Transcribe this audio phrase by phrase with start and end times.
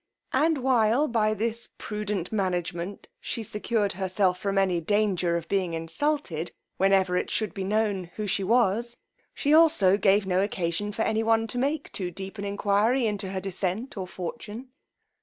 [0.33, 6.51] And while by this prudent management she secured herself from any danger of being insulted
[6.77, 8.97] whenever it should be known who she was,
[9.35, 13.29] she also gave no occasion for any one to make too deep an enquiry into
[13.29, 14.69] her descent or fortune.